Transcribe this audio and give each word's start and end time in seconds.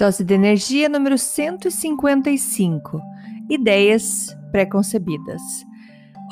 Dose 0.00 0.24
de 0.24 0.32
energia 0.32 0.88
número 0.88 1.18
155. 1.18 3.02
Ideias 3.50 4.34
preconcebidas. 4.50 5.42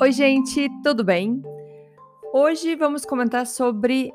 Oi, 0.01 0.11
gente, 0.11 0.67
tudo 0.83 1.03
bem? 1.03 1.39
Hoje 2.33 2.75
vamos 2.75 3.05
comentar 3.05 3.45
sobre 3.45 4.11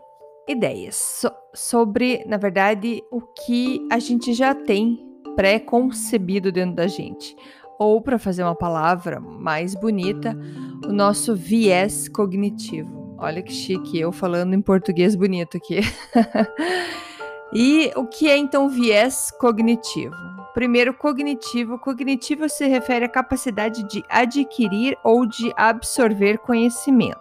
ideias, 0.48 0.96
so 0.96 1.30
sobre, 1.54 2.24
na 2.26 2.36
verdade, 2.36 3.00
o 3.12 3.20
que 3.20 3.78
a 3.92 4.00
gente 4.00 4.34
já 4.34 4.56
tem 4.56 4.98
pré-concebido 5.36 6.50
dentro 6.50 6.74
da 6.74 6.88
gente. 6.88 7.36
Ou, 7.78 8.02
para 8.02 8.18
fazer 8.18 8.42
uma 8.42 8.56
palavra 8.56 9.20
mais 9.20 9.76
bonita, 9.76 10.36
o 10.84 10.92
nosso 10.92 11.32
viés 11.36 12.08
cognitivo. 12.08 13.14
Olha 13.18 13.40
que 13.40 13.52
chique, 13.52 14.00
eu 14.00 14.10
falando 14.10 14.52
em 14.52 14.60
português 14.60 15.14
bonito 15.14 15.56
aqui. 15.56 15.78
E 17.54 17.92
o 17.94 18.04
que 18.04 18.28
é 18.28 18.36
então 18.36 18.68
viés 18.68 19.30
cognitivo? 19.38 20.16
Primeiro, 20.52 20.92
cognitivo. 20.92 21.78
Cognitivo 21.78 22.48
se 22.48 22.66
refere 22.66 23.04
à 23.04 23.08
capacidade 23.08 23.84
de 23.84 24.04
adquirir 24.08 24.98
ou 25.04 25.24
de 25.24 25.52
absorver 25.56 26.38
conhecimento. 26.38 27.20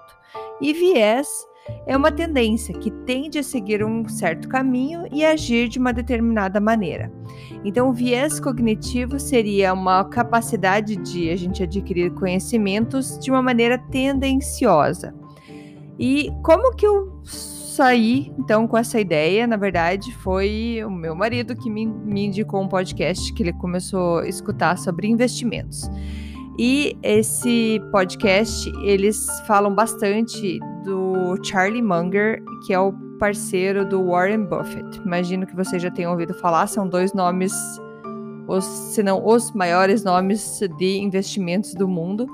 E 0.59 0.73
viés 0.73 1.27
é 1.85 1.95
uma 1.95 2.11
tendência 2.11 2.73
que 2.77 2.89
tende 2.89 3.37
a 3.37 3.43
seguir 3.43 3.83
um 3.85 4.07
certo 4.09 4.47
caminho 4.49 5.07
e 5.11 5.23
agir 5.23 5.67
de 5.67 5.77
uma 5.77 5.93
determinada 5.93 6.59
maneira. 6.59 7.11
Então, 7.63 7.93
viés 7.93 8.39
cognitivo 8.39 9.19
seria 9.19 9.71
uma 9.71 10.03
capacidade 10.03 10.95
de 10.95 11.29
a 11.29 11.35
gente 11.35 11.61
adquirir 11.61 12.11
conhecimentos 12.13 13.19
de 13.19 13.29
uma 13.29 13.41
maneira 13.41 13.77
tendenciosa. 13.77 15.13
E 15.99 16.31
como 16.43 16.75
que 16.75 16.87
eu 16.87 17.21
saí 17.73 18.31
então 18.37 18.67
com 18.67 18.77
essa 18.77 18.99
ideia, 18.99 19.47
na 19.47 19.57
verdade, 19.57 20.13
foi 20.17 20.81
o 20.85 20.91
meu 20.91 21.15
marido 21.15 21.55
que 21.55 21.69
me, 21.69 21.85
me 21.85 22.25
indicou 22.25 22.61
um 22.61 22.67
podcast 22.67 23.33
que 23.33 23.41
ele 23.41 23.53
começou 23.53 24.19
a 24.19 24.27
escutar 24.27 24.77
sobre 24.77 25.07
investimentos. 25.07 25.89
E 26.57 26.95
esse 27.01 27.81
podcast, 27.91 28.71
eles 28.83 29.25
falam 29.47 29.73
bastante 29.73 30.59
do 30.83 31.35
Charlie 31.43 31.81
Munger, 31.81 32.43
que 32.67 32.73
é 32.73 32.79
o 32.79 32.93
parceiro 33.17 33.83
do 33.83 34.05
Warren 34.05 34.45
Buffett. 34.45 34.99
Imagino 35.03 35.47
que 35.47 35.55
você 35.55 35.79
já 35.79 35.89
tenha 35.89 36.11
ouvido 36.11 36.33
falar, 36.35 36.67
são 36.67 36.87
dois 36.87 37.11
nomes, 37.11 37.53
os, 38.47 38.63
se 38.63 39.01
não 39.01 39.25
os 39.25 39.51
maiores 39.53 40.03
nomes 40.03 40.59
de 40.77 40.99
investimentos 40.99 41.73
do 41.73 41.87
mundo. 41.87 42.27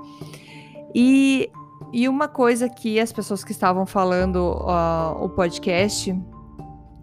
E 0.94 1.50
e 1.92 2.08
uma 2.08 2.28
coisa 2.28 2.70
que 2.70 3.00
as 3.00 3.12
pessoas 3.12 3.44
que 3.44 3.52
estavam 3.52 3.86
falando 3.86 4.38
uh, 4.38 5.24
o 5.24 5.30
podcast, 5.30 6.16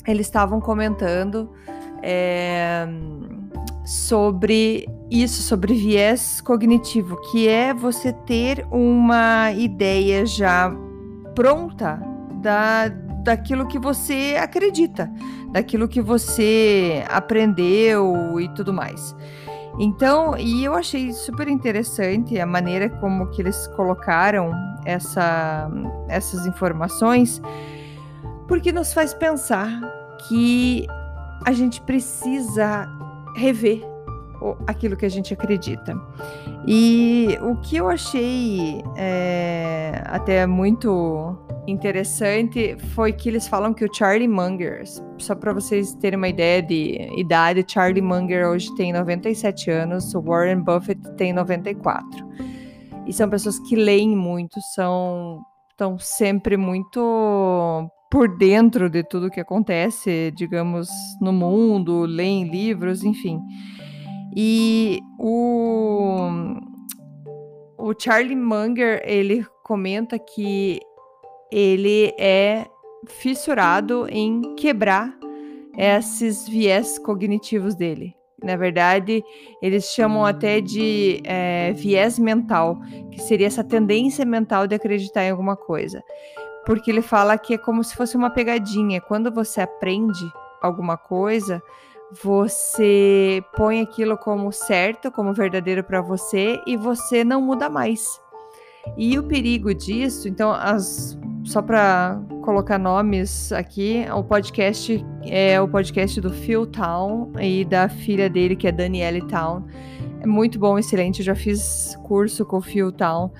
eles 0.07 0.27
estavam 0.27 0.61
comentando 0.61 1.51
é, 2.03 2.87
sobre 3.85 4.89
isso, 5.11 5.43
sobre 5.43 5.75
viés 5.75 6.41
cognitivo, 6.41 7.17
que 7.31 7.49
é 7.49 7.75
você 7.75 8.13
ter 8.13 8.67
uma 8.71 9.51
ideia 9.53 10.25
já 10.25 10.73
pronta 11.35 12.01
da, 12.41 12.89
daquilo 12.89 13.67
que 13.67 13.79
você 13.79 14.37
acredita, 14.41 15.11
daquilo 15.53 15.89
que 15.89 16.01
você 16.01 17.05
aprendeu 17.09 18.41
e 18.41 18.49
tudo 18.55 18.73
mais. 18.73 19.15
Então, 19.79 20.37
e 20.39 20.65
eu 20.65 20.75
achei 20.75 21.13
super 21.13 21.49
interessante 21.49 22.39
a 22.41 22.47
maneira 22.47 22.89
como 22.89 23.27
que 23.29 23.43
eles 23.43 23.67
colocaram 23.69 24.53
essa, 24.85 25.71
essas 26.09 26.47
informações, 26.47 27.43
porque 28.49 28.73
nos 28.73 28.93
faz 28.93 29.13
pensar 29.13 29.69
que 30.29 30.87
a 31.45 31.53
gente 31.53 31.81
precisa 31.83 32.89
rever 33.37 33.83
aquilo 34.67 34.97
que 34.97 35.05
a 35.05 35.11
gente 35.11 35.33
acredita. 35.35 35.95
E 36.67 37.39
o 37.43 37.57
que 37.57 37.77
eu 37.77 37.89
achei 37.89 38.83
é, 38.97 40.03
até 40.07 40.47
muito 40.47 41.37
interessante 41.67 42.77
foi 42.95 43.13
que 43.13 43.29
eles 43.29 43.49
falam 43.49 43.75
que 43.75 43.85
o 43.85 43.93
Charlie 43.93 44.29
Munger, 44.29 44.85
só 45.19 45.35
para 45.35 45.53
vocês 45.53 45.95
terem 45.95 46.17
uma 46.17 46.29
ideia 46.29 46.63
de 46.63 46.97
idade, 47.17 47.65
Charlie 47.67 48.03
Munger 48.03 48.49
hoje 48.49 48.75
tem 48.77 48.93
97 48.93 49.71
anos, 49.71 50.15
o 50.15 50.21
Warren 50.21 50.63
Buffett 50.63 51.01
tem 51.17 51.33
94. 51.33 52.09
E 53.07 53.13
são 53.13 53.29
pessoas 53.29 53.59
que 53.59 53.77
leem 53.77 54.17
muito, 54.17 54.61
são 54.75 55.45
estão 55.71 55.99
sempre 55.99 56.57
muito 56.57 57.91
por 58.11 58.35
dentro 58.39 58.89
de 58.89 59.03
tudo 59.03 59.31
que 59.31 59.41
acontece, 59.41 60.33
digamos, 60.35 60.89
no 61.21 61.33
mundo, 61.33 62.07
leem 62.07 62.49
livros, 62.49 63.05
enfim. 63.05 63.39
E 64.35 65.01
o 65.19 66.31
o 67.79 67.93
Charlie 67.97 68.35
Munger, 68.35 69.03
ele 69.05 69.47
comenta 69.63 70.19
que 70.19 70.81
ele 71.51 72.13
é 72.19 72.67
fissurado 73.07 74.07
em 74.09 74.55
quebrar 74.57 75.17
esses 75.77 76.49
viés 76.49 76.99
cognitivos 76.99 77.75
dele. 77.75 78.15
Na 78.43 78.57
verdade, 78.57 79.25
eles 79.63 79.87
chamam 79.87 80.25
até 80.25 80.61
de 80.61 81.23
é, 81.25 81.73
viés 81.73 82.19
mental, 82.19 82.79
que 83.11 83.21
seria 83.21 83.47
essa 83.47 83.65
tendência 83.65 84.25
mental 84.25 84.67
de 84.67 84.75
acreditar 84.75 85.25
em 85.25 85.31
alguma 85.31 85.57
coisa. 85.57 86.03
Porque 86.67 86.91
ele 86.91 87.03
fala 87.03 87.39
que 87.39 87.55
é 87.55 87.59
como 87.59 87.83
se 87.83 87.95
fosse 87.95 88.17
uma 88.17 88.31
pegadinha. 88.31 89.01
Quando 89.01 89.33
você 89.33 89.63
aprende 89.63 90.25
alguma 90.61 90.97
coisa, 90.97 91.63
você 92.23 93.43
põe 93.57 93.81
aquilo 93.81 94.19
como 94.19 94.53
certo, 94.53 95.11
como 95.11 95.33
verdadeiro 95.33 95.83
para 95.83 96.01
você 96.01 96.61
e 96.67 96.77
você 96.77 97.25
não 97.25 97.41
muda 97.41 97.71
mais. 97.71 98.21
E 98.97 99.19
o 99.19 99.23
perigo 99.23 99.75
disso, 99.75 100.29
então, 100.29 100.53
as 100.53 101.19
só 101.47 101.63
para 101.63 102.21
colocar 102.43 102.77
nomes 102.77 103.53
aqui, 103.53 104.05
o 104.13 104.23
podcast 104.25 105.05
é 105.23 105.61
o 105.61 105.69
podcast 105.69 106.21
do 106.21 106.31
Phil 106.31 106.67
Town 106.67 107.33
e 107.41 107.65
da 107.65 107.89
filha 107.89 108.29
dele, 108.29 108.57
que 108.57 108.67
é 108.67 108.73
Danielle 108.73 109.23
Town. 109.23 109.65
É 110.21 110.27
muito 110.27 110.59
bom, 110.59 110.77
excelente. 110.77 111.21
Eu 111.21 111.25
já 111.25 111.35
fiz 111.37 111.97
curso 112.03 112.45
com 112.45 112.57
o 112.57 112.61
Phil 112.61 112.91
Town. 112.91 113.31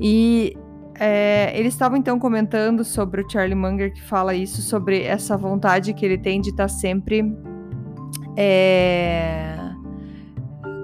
E 0.00 0.56
é, 0.98 1.52
eles 1.58 1.74
estavam 1.74 1.98
então 1.98 2.20
comentando 2.20 2.84
sobre 2.84 3.22
o 3.22 3.28
Charlie 3.28 3.56
Munger, 3.56 3.92
que 3.92 4.02
fala 4.02 4.32
isso, 4.32 4.62
sobre 4.62 5.02
essa 5.02 5.36
vontade 5.36 5.92
que 5.92 6.06
ele 6.06 6.18
tem 6.18 6.40
de 6.40 6.50
estar 6.50 6.64
tá 6.64 6.68
sempre 6.68 7.36
é, 8.36 9.56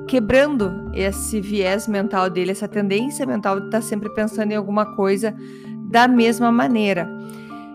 quebrando 0.09 0.91
esse 0.95 1.41
viés 1.41 1.87
mental 1.87 2.29
dele, 2.29 2.51
essa 2.51 2.67
tendência 2.67 3.25
mental 3.25 3.61
de 3.61 3.67
estar 3.67 3.79
tá 3.79 3.83
sempre 3.83 4.13
pensando 4.13 4.51
em 4.51 4.57
alguma 4.57 4.97
coisa 4.97 5.33
da 5.91 6.07
mesma 6.09 6.51
maneira. 6.53 7.09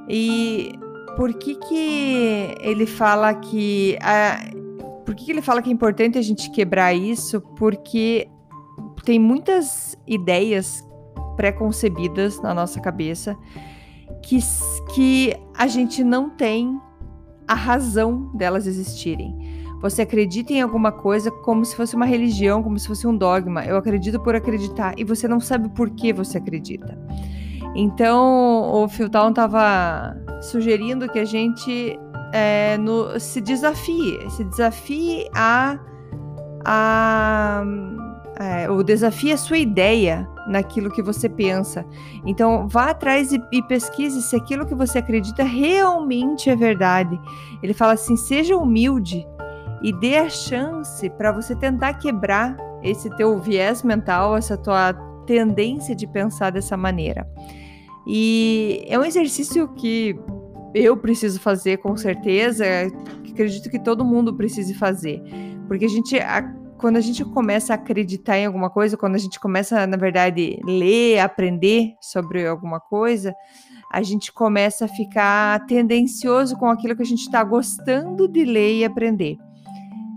E 0.07 0.73
por 1.15 1.33
que 1.33 1.55
que 1.55 2.55
ele 2.61 2.85
fala 2.85 3.33
que 3.33 3.97
a, 4.01 4.39
por 5.05 5.15
que, 5.15 5.25
que 5.25 5.31
ele 5.31 5.41
fala 5.41 5.61
que 5.61 5.69
é 5.69 5.73
importante 5.73 6.17
a 6.17 6.21
gente 6.21 6.49
quebrar 6.51 6.93
isso? 6.93 7.41
Porque 7.57 8.27
tem 9.03 9.19
muitas 9.19 9.97
ideias 10.07 10.87
preconcebidas 11.35 12.41
na 12.41 12.53
nossa 12.53 12.79
cabeça 12.79 13.37
que, 14.21 14.37
que 14.93 15.35
a 15.57 15.67
gente 15.67 16.03
não 16.03 16.29
tem 16.29 16.79
a 17.47 17.53
razão 17.53 18.31
delas 18.35 18.67
existirem. 18.67 19.35
Você 19.81 20.03
acredita 20.03 20.53
em 20.53 20.61
alguma 20.61 20.91
coisa 20.91 21.31
como 21.31 21.65
se 21.65 21.75
fosse 21.75 21.95
uma 21.95 22.05
religião, 22.05 22.61
como 22.61 22.77
se 22.77 22.87
fosse 22.87 23.07
um 23.07 23.17
dogma. 23.17 23.65
Eu 23.65 23.75
acredito 23.77 24.19
por 24.19 24.35
acreditar 24.35 24.93
e 24.95 25.03
você 25.03 25.27
não 25.27 25.39
sabe 25.39 25.69
por 25.69 25.89
que 25.89 26.13
você 26.13 26.37
acredita. 26.37 26.97
Então, 27.75 28.71
o 28.73 28.87
Philtown 28.87 29.29
estava 29.29 30.15
sugerindo 30.41 31.07
que 31.07 31.19
a 31.19 31.25
gente 31.25 31.97
é, 32.33 32.77
no, 32.77 33.19
se 33.19 33.39
desafie, 33.39 34.29
se 34.29 34.43
desafie 34.43 35.29
a, 35.33 35.79
a 36.65 37.63
é, 38.41 38.69
o 38.69 38.81
desafio 38.81 39.33
a 39.33 39.37
sua 39.37 39.57
ideia, 39.57 40.27
naquilo 40.47 40.89
que 40.89 41.01
você 41.01 41.29
pensa. 41.29 41.85
Então, 42.25 42.67
vá 42.67 42.89
atrás 42.89 43.31
e, 43.31 43.41
e, 43.51 43.61
pesquise 43.63 44.21
se 44.21 44.35
aquilo 44.35 44.65
que 44.65 44.73
você 44.73 44.97
acredita 44.97 45.43
realmente 45.43 46.49
é 46.49 46.55
verdade. 46.55 47.19
Ele 47.61 47.73
fala 47.73 47.93
assim: 47.93 48.15
seja 48.15 48.57
humilde 48.57 49.25
e 49.81 49.93
dê 49.93 50.17
a 50.17 50.29
chance 50.29 51.09
para 51.11 51.31
você 51.31 51.55
tentar 51.55 51.93
quebrar 51.95 52.57
esse 52.81 53.09
teu 53.15 53.37
viés 53.39 53.83
mental, 53.83 54.35
essa 54.35 54.57
tua 54.57 54.93
tendência 55.25 55.95
de 55.95 56.07
pensar 56.07 56.51
dessa 56.51 56.75
maneira. 56.75 57.27
E 58.07 58.83
é 58.87 58.97
um 58.97 59.03
exercício 59.03 59.67
que 59.75 60.15
eu 60.73 60.97
preciso 60.97 61.39
fazer 61.39 61.77
com 61.77 61.95
certeza, 61.95 62.65
acredito 63.29 63.69
que 63.69 63.79
todo 63.79 64.05
mundo 64.05 64.35
precise 64.35 64.73
fazer, 64.73 65.21
porque 65.67 65.85
a 65.85 65.89
gente 65.89 66.17
quando 66.81 66.97
a 66.97 67.01
gente 67.01 67.23
começa 67.23 67.73
a 67.73 67.75
acreditar 67.75 68.39
em 68.39 68.47
alguma 68.47 68.67
coisa, 68.67 68.97
quando 68.97 69.13
a 69.13 69.19
gente 69.19 69.39
começa, 69.39 69.85
na 69.85 69.97
verdade, 69.97 70.59
ler, 70.65 71.19
aprender 71.19 71.93
sobre 72.01 72.47
alguma 72.47 72.79
coisa, 72.79 73.35
a 73.93 74.01
gente 74.01 74.33
começa 74.33 74.85
a 74.85 74.87
ficar 74.87 75.63
tendencioso 75.67 76.57
com 76.57 76.65
aquilo 76.65 76.95
que 76.95 77.03
a 77.03 77.05
gente 77.05 77.21
está 77.21 77.43
gostando 77.43 78.27
de 78.27 78.43
ler 78.43 78.79
e 78.79 78.83
aprender. 78.83 79.37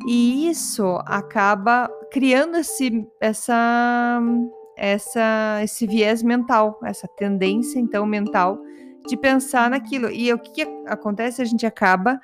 E 0.08 0.48
isso 0.48 0.98
acaba 1.04 1.86
criando 2.10 2.56
esse, 2.56 3.06
essa, 3.20 4.22
essa, 4.76 5.60
esse 5.62 5.86
viés 5.86 6.22
mental, 6.22 6.78
essa 6.84 7.08
tendência, 7.08 7.78
então, 7.78 8.04
mental 8.06 8.58
de 9.06 9.16
pensar 9.16 9.70
naquilo. 9.70 10.10
E 10.10 10.32
o 10.32 10.38
que, 10.38 10.66
acontece? 10.86 11.42
A 11.42 11.44
gente 11.44 11.66
acaba 11.66 12.20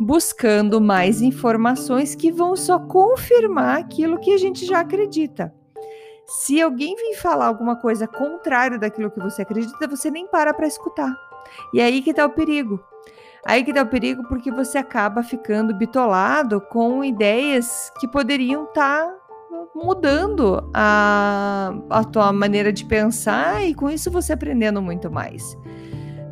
buscando 0.00 0.80
mais 0.80 1.22
informações 1.22 2.14
que 2.14 2.30
vão 2.30 2.54
só 2.54 2.78
confirmar 2.78 3.78
aquilo 3.78 4.18
que 4.18 4.32
a 4.32 4.38
gente 4.38 4.64
já 4.64 4.80
acredita. 4.80 5.52
Se 6.26 6.60
alguém 6.60 6.94
vir 6.94 7.14
falar 7.16 7.46
alguma 7.46 7.76
coisa 7.76 8.06
contrária 8.06 8.78
daquilo 8.78 9.10
que 9.10 9.18
você 9.18 9.42
acredita, 9.42 9.88
você 9.88 10.10
nem 10.10 10.26
para 10.26 10.52
para 10.52 10.66
escutar. 10.66 11.12
E 11.72 11.80
é 11.80 11.84
aí 11.84 12.02
que 12.02 12.10
está 12.10 12.26
o 12.26 12.30
perigo. 12.30 12.78
Aí 13.46 13.64
que 13.64 13.70
está 13.70 13.82
o 13.82 13.86
perigo 13.86 14.22
porque 14.28 14.50
você 14.50 14.76
acaba 14.76 15.22
ficando 15.22 15.74
bitolado 15.74 16.60
com 16.60 17.02
ideias 17.02 17.90
que 17.98 18.06
poderiam 18.06 18.64
estar 18.64 19.06
tá 19.06 19.17
mudando 19.74 20.68
a, 20.74 21.74
a 21.90 22.04
tua 22.04 22.32
maneira 22.32 22.72
de 22.72 22.84
pensar 22.84 23.64
e 23.66 23.74
com 23.74 23.88
isso 23.88 24.10
você 24.10 24.32
aprendendo 24.32 24.82
muito 24.82 25.10
mais. 25.10 25.56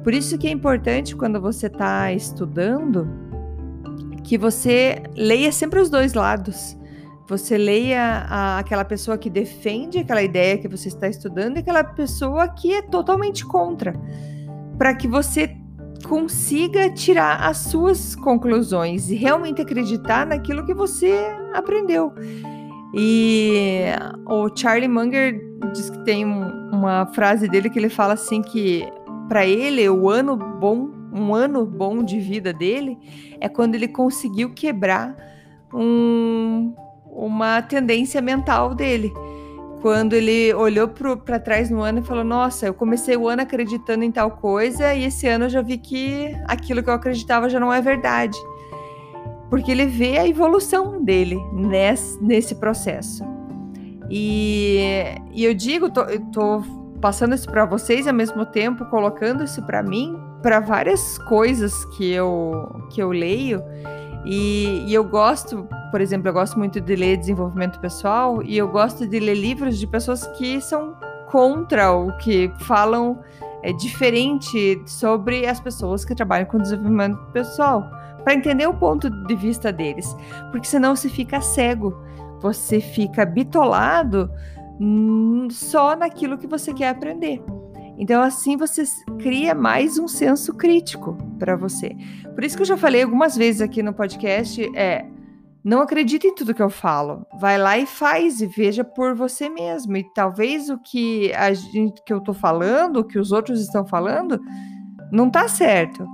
Por 0.03 0.15
isso 0.15 0.39
que 0.39 0.47
é 0.47 0.51
importante 0.51 1.17
quando 1.17 1.41
você 1.41 1.67
está 1.67 2.13
estudando 2.13 3.09
que 4.23 4.37
você 4.37 5.03
leia 5.17 5.53
sempre 5.53 5.81
os 5.81 5.89
dois 5.89 6.13
lados. 6.13 6.77
Você 7.29 7.57
leia 7.57 8.27
a, 8.29 8.59
aquela 8.59 8.85
pessoa 8.85 9.17
que 9.17 9.31
defende 9.31 9.99
aquela 9.99 10.23
ideia 10.23 10.59
que 10.59 10.69
você 10.69 10.89
está 10.89 11.09
estudando 11.09 11.57
e 11.57 11.61
aquela 11.61 11.83
pessoa 11.83 12.49
que 12.49 12.73
é 12.73 12.83
totalmente 12.83 13.45
contra, 13.45 13.95
para 14.79 14.95
que 14.95 15.09
você 15.09 15.57
consiga 16.05 16.91
tirar 16.91 17.49
as 17.49 17.59
suas 17.59 18.15
conclusões 18.15 19.11
e 19.11 19.15
realmente 19.15 19.61
acreditar 19.61 20.27
naquilo 20.27 20.65
que 20.65 20.75
você 20.75 21.17
aprendeu. 21.53 22.13
E 22.95 23.85
o 24.27 24.49
Charlie 24.55 24.89
Munger 24.89 25.41
diz 25.73 25.91
que 25.91 25.99
tem 26.05 26.25
uma 26.25 27.07
frase 27.07 27.49
dele 27.49 27.69
que 27.69 27.79
ele 27.79 27.89
fala 27.89 28.15
assim 28.15 28.43
que 28.43 28.87
para 29.29 29.45
ele 29.45 29.89
o 29.89 30.09
ano 30.09 30.37
bom 30.37 30.91
um 31.13 31.35
ano 31.35 31.65
bom 31.65 32.03
de 32.03 32.21
vida 32.21 32.53
dele 32.53 32.99
é 33.41 33.49
quando 33.49 33.75
ele 33.75 33.89
conseguiu 33.89 34.51
quebrar 34.51 35.17
um, 35.73 36.75
uma 37.07 37.63
tendência 37.63 38.21
mental 38.21 38.75
dele. 38.75 39.13
Quando 39.81 40.15
ele 40.15 40.53
olhou 40.55 40.89
para 40.89 41.39
trás 41.39 41.71
no 41.71 41.81
ano 41.81 42.01
e 42.01 42.03
falou: 42.03 42.25
Nossa, 42.25 42.67
eu 42.67 42.75
comecei 42.75 43.17
o 43.17 43.29
ano 43.29 43.43
acreditando 43.43 44.05
em 44.05 44.11
tal 44.11 44.33
coisa 44.33 44.95
e 44.95 45.05
esse 45.05 45.27
ano 45.27 45.45
eu 45.45 45.49
já 45.49 45.63
vi 45.63 45.79
que 45.79 46.35
aquilo 46.47 46.83
que 46.83 46.91
eu 46.91 46.95
acreditava 46.95 47.49
já 47.49 47.61
não 47.61 47.73
é 47.73 47.81
verdade. 47.81 48.37
Porque 49.49 49.71
ele 49.71 49.87
vê 49.87 50.19
a 50.19 50.27
evolução 50.27 51.03
dele 51.03 51.39
nesse, 51.53 52.23
nesse 52.23 52.55
processo. 52.57 53.25
E, 54.11 54.81
e 55.33 55.45
eu 55.45 55.55
digo, 55.55 55.91
tô, 55.91 56.03
eu 56.03 56.21
tô 56.33 56.63
passando 57.01 57.35
isso 57.35 57.49
para 57.49 57.65
vocês 57.65 58.07
ao 58.07 58.15
mesmo 58.15 58.45
tempo 58.47 58.85
colocando 58.87 59.45
isso 59.45 59.63
para 59.63 59.83
mim, 59.83 60.19
para 60.43 60.61
várias 60.61 61.19
coisas 61.19 61.85
que 61.97 62.11
eu, 62.11 62.87
que 62.91 63.03
eu 63.03 63.11
leio. 63.11 63.63
E, 64.25 64.85
e, 64.89 64.95
eu 64.95 65.05
gosto, 65.05 65.69
por 65.91 66.01
exemplo, 66.01 66.29
eu 66.29 66.33
gosto 66.33 66.59
muito 66.59 66.81
de 66.81 66.97
ler 66.97 67.17
desenvolvimento 67.17 67.79
pessoal 67.79 68.43
e 68.43 68.59
eu 68.59 68.67
gosto 68.67 69.07
de 69.07 69.21
ler 69.21 69.35
livros 69.35 69.79
de 69.79 69.87
pessoas 69.87 70.27
que 70.37 70.61
são 70.61 70.97
contra 71.31 71.93
o 71.93 72.17
que 72.19 72.51
falam 72.61 73.21
é, 73.63 73.73
diferente 73.73 74.83
sobre 74.87 75.47
as 75.47 75.61
pessoas 75.61 76.05
que 76.05 76.15
trabalham 76.15 76.47
com 76.47 76.59
desenvolvimento 76.59 77.19
pessoal, 77.33 77.89
para 78.27 78.35
entender 78.35 78.67
o 78.67 78.75
ponto 78.75 79.09
de 79.09 79.37
vista 79.37 79.73
deles, 79.73 80.13
porque 80.51 80.67
senão 80.67 80.97
você 80.97 81.09
fica 81.09 81.41
cego, 81.41 81.97
você 82.41 82.81
fica 82.81 83.25
bitolado 83.25 84.29
hum, 84.81 85.47
só 85.49 85.95
naquilo 85.95 86.37
que 86.37 86.49
você 86.49 86.75
quer 86.75 86.89
aprender. 86.89 87.41
Então, 87.97 88.21
assim 88.21 88.57
você 88.57 88.83
cria 89.21 89.55
mais 89.55 89.97
um 89.97 90.09
senso 90.09 90.53
crítico 90.55 91.17
para 91.39 91.55
você. 91.55 91.97
Por 92.35 92.43
isso 92.43 92.57
que 92.57 92.63
eu 92.63 92.67
já 92.67 92.77
falei 92.77 93.05
algumas 93.05 93.37
vezes 93.37 93.61
aqui 93.61 93.81
no 93.81 93.95
podcast: 93.95 94.61
é 94.75 95.07
não 95.63 95.81
acredite 95.81 96.27
em 96.27 96.35
tudo 96.35 96.53
que 96.53 96.63
eu 96.63 96.69
falo. 96.69 97.25
Vai 97.41 97.57
lá 97.57 97.79
e 97.79 97.87
faz 97.87 98.41
e 98.41 98.47
veja 98.47 98.83
por 98.83 99.15
você 99.15 99.49
mesmo. 99.49 99.97
E 99.97 100.03
talvez 100.03 100.69
o 100.69 100.79
que 100.79 101.33
a 101.33 101.55
gente 101.55 102.03
que 102.05 102.13
eu 102.13 102.21
tô 102.21 102.35
falando, 102.35 102.97
o 102.97 103.05
que 103.05 103.21
os 103.21 103.31
outros 103.31 103.61
estão 103.61 103.87
falando, 103.87 104.41
não 105.13 105.31
tá 105.31 105.47
certo. 105.47 106.05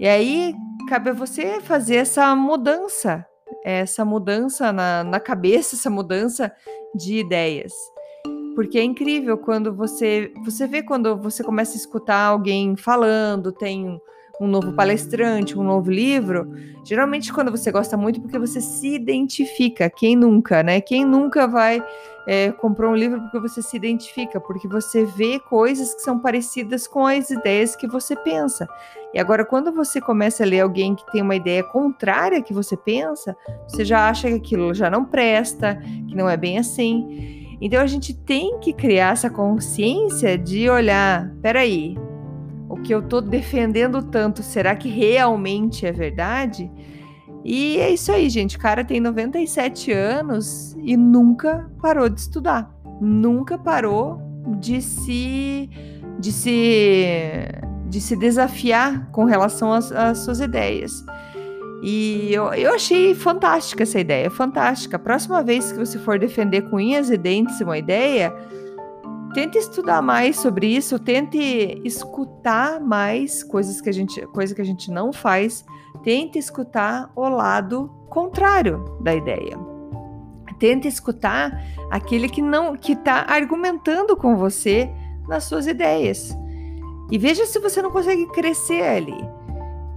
E 0.00 0.08
aí 0.08 0.54
cabe 0.88 1.10
a 1.10 1.12
você 1.12 1.60
fazer 1.60 1.96
essa 1.96 2.34
mudança, 2.34 3.26
essa 3.62 4.04
mudança 4.04 4.72
na, 4.72 5.04
na 5.04 5.20
cabeça, 5.20 5.76
essa 5.76 5.90
mudança 5.90 6.50
de 6.94 7.18
ideias. 7.18 7.72
Porque 8.54 8.78
é 8.78 8.82
incrível 8.82 9.36
quando 9.36 9.72
você 9.72 10.32
você 10.44 10.66
vê 10.66 10.82
quando 10.82 11.16
você 11.16 11.44
começa 11.44 11.74
a 11.74 11.76
escutar 11.76 12.24
alguém 12.24 12.74
falando, 12.74 13.52
tem 13.52 14.00
um 14.40 14.46
novo 14.46 14.72
palestrante, 14.72 15.58
um 15.58 15.62
novo 15.62 15.90
livro. 15.90 16.52
Geralmente 16.84 17.32
quando 17.32 17.50
você 17.50 17.72
gosta 17.72 17.96
muito 17.96 18.20
porque 18.20 18.38
você 18.38 18.60
se 18.60 18.94
identifica. 18.94 19.90
Quem 19.90 20.14
nunca, 20.14 20.62
né? 20.62 20.80
Quem 20.80 21.04
nunca 21.04 21.46
vai 21.46 21.82
é, 22.26 22.52
comprar 22.52 22.88
um 22.88 22.94
livro 22.94 23.20
porque 23.22 23.40
você 23.40 23.60
se 23.60 23.76
identifica, 23.76 24.40
porque 24.40 24.68
você 24.68 25.04
vê 25.04 25.40
coisas 25.40 25.94
que 25.94 26.02
são 26.02 26.18
parecidas 26.18 26.86
com 26.86 27.06
as 27.06 27.30
ideias 27.30 27.74
que 27.74 27.88
você 27.88 28.14
pensa. 28.14 28.68
E 29.12 29.18
agora, 29.18 29.44
quando 29.44 29.72
você 29.72 30.00
começa 30.00 30.42
a 30.42 30.46
ler 30.46 30.60
alguém 30.60 30.94
que 30.94 31.10
tem 31.10 31.22
uma 31.22 31.34
ideia 31.34 31.64
contrária 31.64 32.42
que 32.42 32.52
você 32.52 32.76
pensa, 32.76 33.36
você 33.66 33.84
já 33.84 34.08
acha 34.08 34.28
que 34.28 34.34
aquilo 34.34 34.74
já 34.74 34.90
não 34.90 35.04
presta, 35.04 35.76
que 36.06 36.14
não 36.14 36.28
é 36.28 36.36
bem 36.36 36.58
assim. 36.58 37.56
Então 37.60 37.80
a 37.80 37.86
gente 37.86 38.14
tem 38.14 38.58
que 38.60 38.72
criar 38.72 39.14
essa 39.14 39.28
consciência 39.28 40.38
de 40.38 40.68
olhar, 40.68 41.34
peraí, 41.42 41.96
o 42.68 42.76
que 42.76 42.94
eu 42.94 43.00
estou 43.00 43.20
defendendo 43.20 44.02
tanto, 44.02 44.42
será 44.42 44.76
que 44.76 44.88
realmente 44.88 45.86
é 45.86 45.92
verdade? 45.92 46.70
E 47.44 47.78
é 47.78 47.90
isso 47.90 48.12
aí, 48.12 48.28
gente. 48.28 48.56
O 48.56 48.60
cara 48.60 48.84
tem 48.84 49.00
97 49.00 49.90
anos 49.92 50.76
e 50.82 50.96
nunca 50.96 51.70
parou 51.80 52.08
de 52.08 52.20
estudar. 52.20 52.70
Nunca 53.00 53.56
parou 53.56 54.20
de 54.60 54.82
se 54.82 55.70
de 56.18 56.32
se 56.32 57.48
de 57.88 58.00
se 58.02 58.16
desafiar 58.16 59.10
com 59.12 59.24
relação 59.24 59.72
às, 59.72 59.90
às 59.90 60.18
suas 60.18 60.40
ideias. 60.40 60.92
E 61.82 62.34
eu, 62.34 62.52
eu 62.54 62.74
achei 62.74 63.14
fantástica 63.14 63.84
essa 63.84 64.00
ideia, 64.00 64.30
fantástica. 64.30 64.96
A 64.96 64.98
próxima 64.98 65.42
vez 65.42 65.72
que 65.72 65.78
você 65.78 65.98
for 65.98 66.18
defender 66.18 66.62
com 66.62 66.76
unhas 66.76 67.08
e 67.08 67.16
dentes 67.16 67.60
uma 67.60 67.78
ideia, 67.78 68.34
tente 69.34 69.58
estudar 69.58 70.02
mais 70.02 70.38
sobre 70.38 70.66
isso, 70.66 70.98
tente 70.98 71.38
escutar 71.84 72.80
mais 72.80 73.42
coisas 73.42 73.80
que 73.80 73.88
a 73.88 73.92
gente, 73.92 74.20
coisa 74.28 74.54
que 74.54 74.60
a 74.60 74.64
gente 74.64 74.90
não 74.90 75.12
faz, 75.12 75.64
tente 76.02 76.38
escutar 76.38 77.10
o 77.14 77.28
lado 77.28 77.90
contrário 78.08 78.98
da 79.00 79.14
ideia. 79.14 79.58
Tente 80.58 80.88
escutar 80.88 81.62
aquele 81.88 82.28
que 82.28 82.42
não 82.42 82.76
que 82.76 82.92
está 82.92 83.24
argumentando 83.28 84.16
com 84.16 84.36
você 84.36 84.90
nas 85.28 85.44
suas 85.44 85.68
ideias. 85.68 86.36
E 87.10 87.16
veja 87.16 87.46
se 87.46 87.60
você 87.60 87.80
não 87.80 87.90
consegue 87.90 88.26
crescer 88.32 88.82
ali 88.82 89.38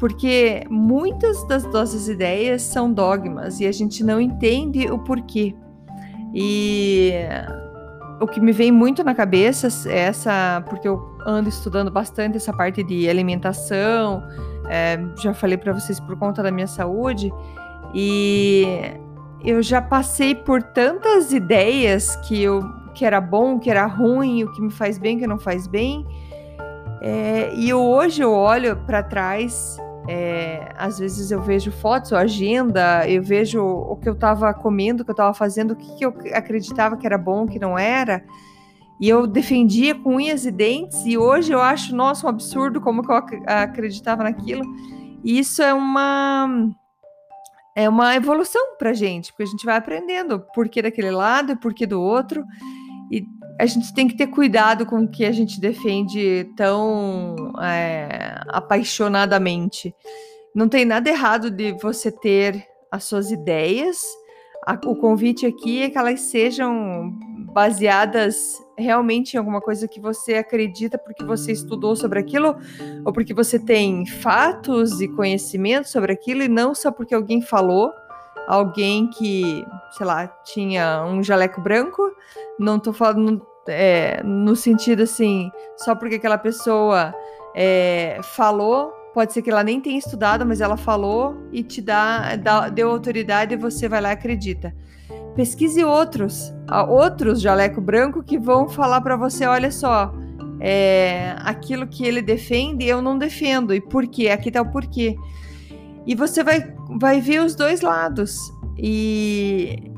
porque 0.02 0.64
muitas 0.68 1.48
das 1.48 1.64
nossas 1.64 2.10
ideias 2.10 2.64
são 2.64 2.92
dogmas 2.92 3.60
e 3.60 3.68
a 3.68 3.72
gente 3.72 4.04
não 4.04 4.20
entende 4.20 4.90
o 4.90 4.98
porquê. 4.98 5.54
E 6.34 7.14
o 8.22 8.28
que 8.28 8.40
me 8.40 8.51
vem 8.51 8.72
muito 8.72 9.04
na 9.04 9.16
cabeça 9.16 9.68
é 9.90 10.00
essa, 10.00 10.63
porque 10.70 10.88
eu 10.88 11.18
ando 11.25 11.50
estudando 11.50 11.90
bastante 11.90 12.38
essa 12.38 12.54
parte 12.54 12.84
de 12.84 13.10
alimentação, 13.10 14.24
é, 14.70 15.00
já 15.22 15.34
falei 15.34 15.58
para 15.58 15.74
vocês 15.74 16.00
por 16.00 16.16
conta 16.18 16.44
da 16.44 16.51
minha 16.51 16.68
saúde, 16.68 17.34
e 17.94 18.66
eu 19.44 19.62
já 19.62 19.82
passei 19.82 20.36
por 20.36 20.62
tantas 20.62 21.34
ideias 21.34 22.16
que 22.28 22.42
eu 22.42 22.62
que 22.94 23.06
era 23.06 23.22
bom, 23.22 23.58
que 23.58 23.70
era 23.70 23.86
ruim, 23.86 24.44
o 24.44 24.51
que 24.51 24.62
me 24.62 24.70
faz 24.70 24.98
bem, 24.98 25.16
o 25.16 25.20
que 25.20 25.28
não 25.28 25.40
faz 25.40 25.66
bem. 25.66 26.06
É, 27.01 27.51
e 27.56 27.74
hoje 27.74 28.22
eu 28.22 28.34
olho 28.34 28.75
para 28.75 29.01
trás, 29.01 29.78
é, 30.13 30.74
às 30.77 31.00
vezes 31.00 31.32
eu 31.32 31.41
vejo 31.41 31.72
fotos, 31.72 32.12
agenda, 32.12 33.08
eu 33.08 33.24
vejo 33.24 33.63
o 33.63 33.96
que 33.96 34.10
eu 34.10 34.13
estava 34.13 34.53
comendo, 34.53 35.03
o 35.03 35.06
que 35.06 35.12
eu 35.12 35.13
estava 35.13 35.34
fazendo, 35.34 35.72
o 35.72 35.75
que, 35.77 35.96
que 35.96 36.06
eu 36.06 36.13
acreditava 36.34 36.98
que 36.98 37.06
era 37.06 37.18
bom, 37.18 37.44
o 37.44 37.48
que 37.48 37.58
não 37.58 37.80
era. 37.80 38.22
E 39.00 39.08
eu 39.08 39.25
defendia 39.25 39.96
com 39.96 40.18
unhas 40.18 40.46
e 40.46 40.51
dentes, 40.51 41.06
e 41.06 41.18
hoje 41.18 41.53
eu 41.53 41.62
acho, 41.62 41.96
nossa, 41.96 42.27
um 42.27 42.30
absurdo 42.30 42.82
como 42.82 43.01
que 43.01 43.10
eu 43.10 43.24
acreditava 43.48 44.24
naquilo. 44.24 44.65
E 45.24 45.39
isso 45.39 45.63
é 45.63 45.74
uma 45.74 46.70
é 47.74 47.88
uma 47.88 48.13
evolução 48.13 48.75
pra 48.77 48.91
gente, 48.91 49.32
porque 49.32 49.44
a 49.44 49.46
gente 49.46 49.65
vai 49.65 49.77
aprendendo 49.77 50.36
o 50.36 50.39
porquê 50.39 50.82
daquele 50.82 51.12
lado 51.12 51.53
e 51.53 51.56
porquê 51.56 51.88
do 51.88 52.01
outro. 52.01 52.44
E 53.10 53.24
a 53.60 53.65
gente 53.65 53.93
tem 53.93 54.08
que 54.08 54.15
ter 54.15 54.27
cuidado 54.27 54.86
com 54.86 55.03
o 55.03 55.08
que 55.08 55.25
a 55.25 55.31
gente 55.31 55.60
defende 55.60 56.50
tão 56.55 57.53
é, 57.62 58.39
apaixonadamente. 58.48 59.93
Não 60.53 60.67
tem 60.67 60.86
nada 60.86 61.10
errado 61.10 61.50
de 61.50 61.74
você 61.74 62.12
ter 62.12 62.65
as 62.91 63.05
suas 63.05 63.31
ideias. 63.31 64.01
o 64.86 64.96
convite 64.96 65.46
aqui 65.46 65.84
é 65.84 65.89
que 65.89 65.98
elas 65.98 66.22
sejam 66.22 67.12
baseadas 67.53 68.62
realmente 68.77 69.34
em 69.34 69.38
alguma 69.38 69.62
coisa 69.62 69.88
que 69.88 70.00
você 70.00 70.36
acredita 70.36 70.98
porque 70.98 71.24
você 71.24 71.51
estudou 71.51 71.96
sobre 71.96 72.20
aquilo 72.20 72.55
ou 73.05 73.13
porque 73.13 73.34
você 73.34 73.60
tem 73.60 74.05
fatos 74.05 75.01
e 75.01 75.08
conhecimento 75.08 75.88
sobre 75.88 76.13
aquilo 76.13 76.41
e 76.41 76.48
não 76.48 76.74
só 76.74 76.91
porque 76.91 77.13
alguém 77.13 77.41
falou, 77.41 77.91
alguém 78.48 79.08
que, 79.08 79.66
sei 79.92 80.06
lá, 80.06 80.28
tinha 80.28 81.04
um 81.06 81.24
jaleco 81.24 81.62
branco, 81.62 82.02
não 82.60 82.80
tô 82.80 82.94
falando 82.94 83.46
é, 83.68 84.22
no 84.24 84.56
sentido 84.56 85.04
assim, 85.04 85.52
só 85.78 85.96
porque 85.96 86.16
aquela 86.16 86.38
pessoa 86.38 87.14
é, 87.56 88.20
falou, 88.24 88.92
pode 89.14 89.34
ser 89.34 89.42
que 89.42 89.50
ela 89.50 89.64
nem 89.64 89.80
tenha 89.80 89.98
estudado, 89.98 90.46
mas 90.46 90.62
ela 90.62 90.78
falou 90.78 91.36
e 91.52 91.64
te 91.64 91.82
dá, 91.82 92.36
dá 92.36 92.70
deu 92.70 92.90
autoridade 92.90 93.54
e 93.54 93.58
você 93.58 93.88
vai 93.88 94.02
lá 94.02 94.10
e 94.10 94.14
acredita 94.14 94.74
pesquise 95.36 95.84
outros, 95.84 96.54
outros 96.90 97.42
jaleco 97.42 97.82
branco 97.82 98.24
que 98.24 98.38
vão 98.38 98.68
falar 98.68 99.02
para 99.02 99.16
você, 99.16 99.46
olha 99.46 99.72
só, 99.72 100.14
é, 100.60 101.36
aquilo 101.40 101.88
que 101.88 102.06
ele 102.06 102.22
defende 102.22 102.86
eu 102.86 103.02
não 103.02 103.18
defendo 103.18 103.74
e 103.74 103.82
por 103.82 104.08
quê? 104.08 104.30
Aqui 104.30 104.52
tá 104.52 104.62
o 104.62 104.72
porquê. 104.72 105.16
E 106.05 106.15
você 106.15 106.43
vai, 106.43 106.74
vai 107.00 107.22
ver 107.22 107.41
os 107.41 107.55
dois 107.55 107.81
lados 107.81 108.38
e 108.77 109.91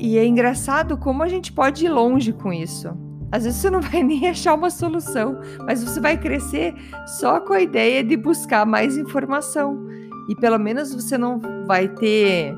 e 0.00 0.16
é 0.16 0.24
engraçado 0.24 0.96
como 0.96 1.24
a 1.24 1.28
gente 1.28 1.52
pode 1.52 1.84
ir 1.84 1.88
longe 1.88 2.32
com 2.32 2.52
isso. 2.52 2.96
Às 3.32 3.44
vezes 3.44 3.60
você 3.60 3.68
não 3.68 3.80
vai 3.80 4.02
nem 4.04 4.28
achar 4.28 4.54
uma 4.54 4.70
solução, 4.70 5.40
mas 5.66 5.82
você 5.82 6.00
vai 6.00 6.16
crescer 6.16 6.72
só 7.18 7.40
com 7.40 7.52
a 7.52 7.60
ideia 7.60 8.04
de 8.04 8.16
buscar 8.16 8.64
mais 8.64 8.96
informação. 8.96 9.88
E 10.28 10.36
pelo 10.36 10.58
menos 10.58 10.94
você 10.94 11.18
não 11.18 11.40
vai 11.66 11.88
ter 11.88 12.54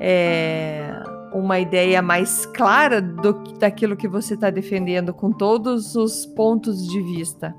é, 0.00 1.02
uma 1.32 1.58
ideia 1.58 2.00
mais 2.00 2.46
clara 2.46 3.02
do, 3.02 3.32
daquilo 3.58 3.96
que 3.96 4.06
você 4.06 4.34
está 4.34 4.50
defendendo, 4.50 5.12
com 5.12 5.32
todos 5.32 5.96
os 5.96 6.24
pontos 6.26 6.86
de 6.86 7.00
vista. 7.02 7.54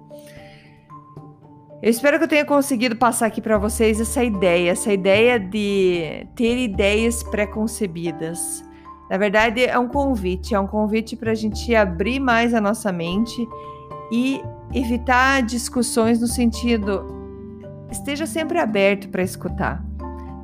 Eu 1.86 1.92
espero 1.92 2.18
que 2.18 2.24
eu 2.24 2.28
tenha 2.28 2.44
conseguido 2.44 2.96
passar 2.96 3.28
aqui 3.28 3.40
para 3.40 3.60
vocês 3.60 4.02
essa 4.02 4.24
ideia, 4.24 4.72
essa 4.72 4.92
ideia 4.92 5.40
de 5.40 6.26
ter 6.36 6.58
ideias 6.58 7.22
pré-concebidas. 7.22 8.66
Na 9.08 9.20
verdade, 9.20 9.64
é 9.64 9.78
um 9.78 9.88
convite, 9.88 10.56
é 10.56 10.60
um 10.60 10.66
convite 10.66 11.16
para 11.16 11.30
a 11.30 11.36
gente 11.36 11.76
abrir 11.76 12.20
mais 12.20 12.56
a 12.56 12.60
nossa 12.60 12.92
mente 12.92 13.48
e 14.12 14.42
evitar 14.74 15.44
discussões 15.44 16.20
no 16.20 16.26
sentido 16.26 17.06
esteja 17.92 18.26
sempre 18.26 18.58
aberto 18.58 19.08
para 19.10 19.22
escutar. 19.22 19.86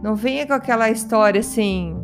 Não 0.03 0.13
venha 0.15 0.45
com 0.45 0.53
aquela 0.53 0.91
história 0.91 1.39
assim, 1.39 1.97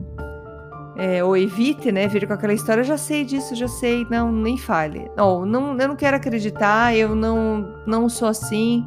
é, 0.97 1.23
ou 1.23 1.37
evite, 1.37 1.91
né, 1.91 2.07
vir 2.07 2.25
com 2.25 2.33
aquela 2.33 2.53
história, 2.53 2.83
já 2.83 2.97
sei 2.97 3.23
disso, 3.23 3.53
já 3.53 3.67
sei, 3.67 4.03
não, 4.09 4.31
nem 4.31 4.57
fale. 4.57 5.11
Não, 5.15 5.45
não, 5.45 5.77
eu 5.77 5.89
não 5.89 5.95
quero 5.95 6.17
acreditar, 6.17 6.95
eu 6.95 7.15
não, 7.15 7.83
não 7.85 8.09
sou 8.09 8.29
assim. 8.29 8.83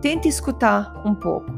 Tente 0.00 0.28
escutar 0.28 1.02
um 1.04 1.14
pouco, 1.14 1.50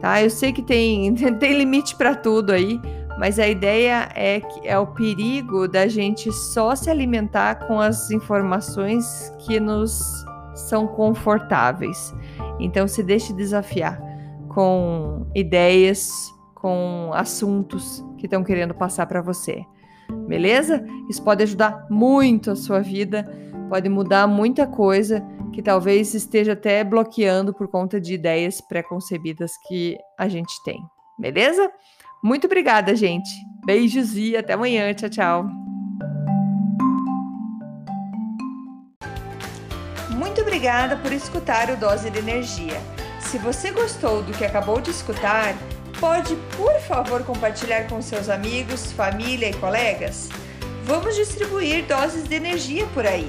tá? 0.00 0.22
Eu 0.22 0.30
sei 0.30 0.52
que 0.52 0.62
tem, 0.62 1.14
tem 1.38 1.58
limite 1.58 1.96
para 1.96 2.14
tudo 2.14 2.52
aí, 2.52 2.80
mas 3.18 3.38
a 3.38 3.48
ideia 3.48 4.08
é 4.14 4.40
que 4.40 4.68
é 4.68 4.78
o 4.78 4.86
perigo 4.86 5.66
da 5.66 5.88
gente 5.88 6.30
só 6.32 6.76
se 6.76 6.90
alimentar 6.90 7.66
com 7.66 7.80
as 7.80 8.10
informações 8.10 9.32
que 9.40 9.58
nos 9.58 10.24
são 10.54 10.86
confortáveis. 10.86 12.14
Então 12.60 12.86
se 12.86 13.02
deixe 13.02 13.32
desafiar 13.32 14.00
com 14.48 15.26
ideias, 15.34 16.10
com 16.54 17.10
assuntos 17.14 18.04
que 18.18 18.26
estão 18.26 18.42
querendo 18.42 18.74
passar 18.74 19.06
para 19.06 19.22
você. 19.22 19.64
Beleza? 20.26 20.84
Isso 21.08 21.22
pode 21.22 21.42
ajudar 21.42 21.86
muito 21.88 22.50
a 22.50 22.56
sua 22.56 22.80
vida, 22.80 23.24
pode 23.68 23.88
mudar 23.88 24.26
muita 24.26 24.66
coisa 24.66 25.24
que 25.58 25.62
talvez 25.62 26.14
esteja 26.14 26.52
até 26.52 26.84
bloqueando 26.84 27.52
por 27.52 27.66
conta 27.66 28.00
de 28.00 28.14
ideias 28.14 28.60
preconcebidas 28.60 29.50
que 29.66 29.98
a 30.16 30.28
gente 30.28 30.54
tem. 30.62 30.80
Beleza? 31.18 31.68
Muito 32.22 32.46
obrigada, 32.46 32.94
gente. 32.94 33.28
Beijos 33.66 34.14
e 34.14 34.36
até 34.36 34.52
amanhã. 34.52 34.94
Tchau, 34.94 35.10
tchau. 35.10 35.44
Muito 40.10 40.40
obrigada 40.42 40.96
por 40.98 41.10
escutar 41.10 41.68
o 41.70 41.76
Dose 41.76 42.08
de 42.08 42.20
Energia. 42.20 42.80
Se 43.18 43.36
você 43.36 43.72
gostou 43.72 44.22
do 44.22 44.30
que 44.38 44.44
acabou 44.44 44.80
de 44.80 44.92
escutar, 44.92 45.56
Pode, 45.98 46.36
por 46.56 46.78
favor, 46.82 47.24
compartilhar 47.24 47.88
com 47.88 48.00
seus 48.00 48.28
amigos, 48.28 48.92
família 48.92 49.50
e 49.50 49.54
colegas? 49.54 50.28
Vamos 50.84 51.16
distribuir 51.16 51.84
doses 51.86 52.28
de 52.28 52.36
energia 52.36 52.86
por 52.94 53.04
aí. 53.04 53.28